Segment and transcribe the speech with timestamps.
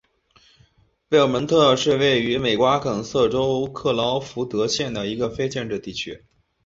[1.07, 6.23] 贝尔蒙特是位于美国阿肯色州克劳福德县的一个非建制地区。